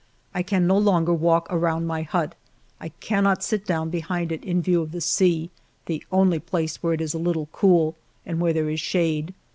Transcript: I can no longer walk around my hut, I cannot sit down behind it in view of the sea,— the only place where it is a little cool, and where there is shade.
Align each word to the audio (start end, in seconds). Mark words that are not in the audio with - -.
I 0.33 0.41
can 0.41 0.65
no 0.65 0.79
longer 0.79 1.13
walk 1.13 1.45
around 1.51 1.85
my 1.85 2.01
hut, 2.01 2.33
I 2.79 2.89
cannot 2.89 3.43
sit 3.43 3.67
down 3.67 3.91
behind 3.91 4.31
it 4.31 4.43
in 4.43 4.59
view 4.59 4.81
of 4.81 4.93
the 4.93 4.99
sea,— 4.99 5.51
the 5.85 6.03
only 6.11 6.39
place 6.39 6.77
where 6.81 6.93
it 6.93 7.01
is 7.01 7.13
a 7.13 7.19
little 7.19 7.49
cool, 7.51 7.93
and 8.25 8.39
where 8.39 8.51
there 8.51 8.71
is 8.71 8.79
shade. 8.79 9.35